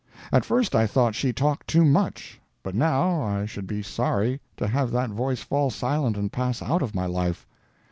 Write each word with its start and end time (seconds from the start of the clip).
At 0.31 0.45
first 0.45 0.73
I 0.75 0.87
thought 0.87 1.13
she 1.13 1.31
talked 1.31 1.67
too 1.67 1.85
much; 1.85 2.41
but 2.63 2.73
now 2.73 3.21
I 3.21 3.45
should 3.45 3.67
be 3.67 3.83
sorry 3.83 4.41
to 4.57 4.65
have 4.65 4.89
that 4.89 5.11
voice 5.11 5.41
fall 5.41 5.69
silent 5.69 6.17
and 6.17 6.33
pass 6.33 6.63
out 6.63 6.81
of 6.81 6.95
my 6.95 7.05
life. 7.05 7.45